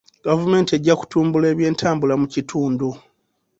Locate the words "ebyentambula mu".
1.53-2.27